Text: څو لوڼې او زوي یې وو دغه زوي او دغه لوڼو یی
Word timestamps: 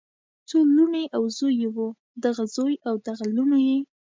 څو 0.49 0.57
لوڼې 0.75 1.03
او 1.15 1.23
زوي 1.37 1.53
یې 1.61 1.69
وو 1.75 1.87
دغه 2.23 2.43
زوي 2.55 2.75
او 2.87 2.95
دغه 3.07 3.25
لوڼو 3.35 3.57
یی 3.67 3.79